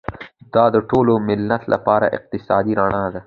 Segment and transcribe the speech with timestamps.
[0.53, 3.19] دا د ټول ملت لپاره اقتصادي رڼا ده.